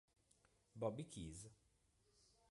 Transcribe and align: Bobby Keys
Bobby 0.73 1.05
Keys 1.05 1.45